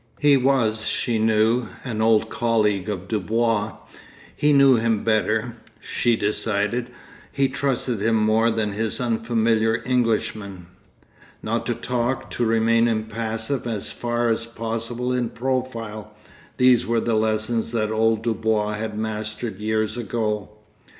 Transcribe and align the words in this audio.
He 0.19 0.35
was, 0.35 0.87
she 0.87 1.19
knew, 1.19 1.67
an 1.83 2.01
old 2.01 2.27
colleague 2.31 2.89
of 2.89 3.07
Dubois; 3.07 3.73
he 4.35 4.51
knew 4.51 4.77
him 4.77 5.03
better, 5.03 5.57
she 5.79 6.15
decided, 6.15 6.89
he 7.31 7.47
trusted 7.47 8.01
him 8.01 8.15
more 8.15 8.49
than 8.49 8.71
this 8.71 8.99
unfamiliar 8.99 9.83
Englishman.... 9.85 10.65
Not 11.43 11.67
to 11.67 11.75
talk, 11.75 12.31
to 12.31 12.43
remain 12.45 12.87
impassive 12.87 13.67
and 13.67 13.75
as 13.75 13.91
far 13.91 14.29
as 14.29 14.47
possible 14.47 15.13
in 15.13 15.29
profile; 15.29 16.15
these 16.57 16.87
were 16.87 16.99
the 16.99 17.13
lessons 17.13 17.71
that 17.71 17.91
old 17.91 18.23
Dubois 18.23 18.73
had 18.73 18.97
mastered 18.97 19.59
years 19.59 19.97
ago. 19.97 20.49